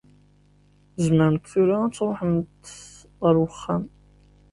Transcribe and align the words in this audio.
Tzemremt 0.93 1.49
tura 1.51 1.77
ad 1.83 1.93
tṛuḥemt 1.93 2.65
ar 3.27 3.35
wexxam. 3.41 3.83